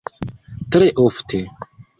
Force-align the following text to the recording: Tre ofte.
Tre 0.77 0.87
ofte. 1.05 1.45